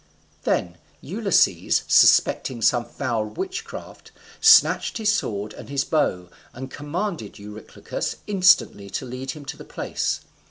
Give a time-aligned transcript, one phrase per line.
[0.45, 8.15] Then Ulysses, suspecting some foul witchcraft, snatched his sword and his bow, and commanded Eurylochus
[8.25, 10.21] instantly to lead him to the place.